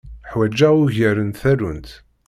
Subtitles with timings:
[0.31, 1.89] Ḥwaǧeɣ ugar n tallunt.